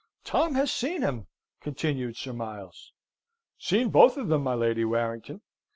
"Tom 0.23 0.55
has 0.55 0.71
seen 0.71 1.03
him," 1.03 1.27
continued 1.59 2.17
Sir 2.17 2.33
Miles. 2.33 2.91
"Seen 3.59 3.91
both 3.91 4.17
of 4.17 4.29
them, 4.29 4.41
my 4.41 4.55
Lady 4.55 4.83
Warrington. 4.83 5.41